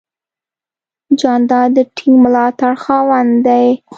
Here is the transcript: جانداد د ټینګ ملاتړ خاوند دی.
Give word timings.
جانداد 1.19 1.69
د 1.77 1.79
ټینګ 1.95 2.15
ملاتړ 2.23 2.73
خاوند 2.83 3.31
دی. 3.45 3.67